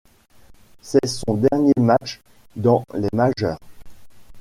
[0.81, 2.21] C'est son dernier match
[2.55, 3.59] dans les majeures.